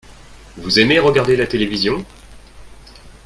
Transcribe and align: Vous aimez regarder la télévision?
Vous 0.57 0.79
aimez 0.79 0.97
regarder 0.97 1.35
la 1.35 1.45
télévision? 1.45 2.03